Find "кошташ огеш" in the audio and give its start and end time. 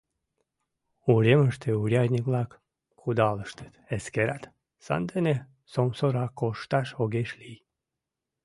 6.39-7.29